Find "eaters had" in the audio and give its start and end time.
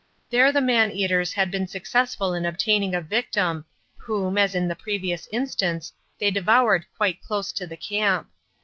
0.89-1.51